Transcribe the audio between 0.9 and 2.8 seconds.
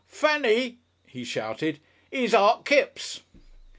he shouted. "Here's Art